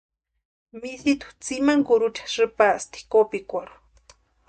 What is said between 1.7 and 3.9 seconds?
kurucha sïpasti kopikwarhu.